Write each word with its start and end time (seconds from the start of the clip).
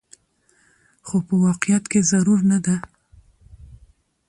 خو 1.07 1.15
په 1.27 1.33
واقعيت 1.45 1.83
کې 1.91 1.99
ضرور 2.11 2.39
نه 2.51 2.57
ده 2.65 2.75